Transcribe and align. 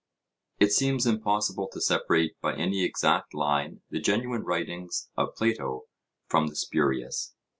It 0.57 0.71
seems 0.71 1.05
impossible 1.05 1.67
to 1.73 1.79
separate 1.79 2.31
by 2.41 2.55
any 2.55 2.83
exact 2.83 3.35
line 3.35 3.81
the 3.91 3.99
genuine 3.99 4.41
writings 4.43 5.11
of 5.15 5.35
Plato 5.35 5.83
from 6.27 6.47
the 6.47 6.55
spurious. 6.55 7.35